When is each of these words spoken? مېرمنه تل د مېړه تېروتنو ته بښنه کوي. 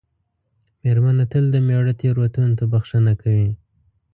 مېرمنه 0.81 1.25
تل 1.31 1.43
د 1.51 1.55
مېړه 1.67 1.93
تېروتنو 2.01 2.51
ته 2.59 2.63
بښنه 2.71 3.13
کوي. 3.21 3.49